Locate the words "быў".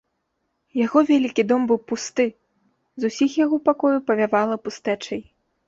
1.73-1.79